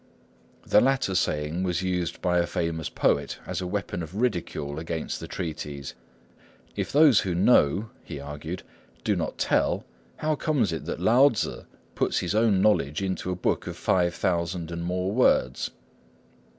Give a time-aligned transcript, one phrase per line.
[0.65, 5.19] The latter saying was used by a famous poet as a weapon of ridicule against
[5.19, 5.93] the treatise.
[6.75, 8.63] "If those who know," he argued,
[9.03, 9.85] "do not tell,
[10.17, 14.15] how comes it that Lao Tzŭ put his own knowledge into a book of five
[14.15, 15.69] thousand and more words?"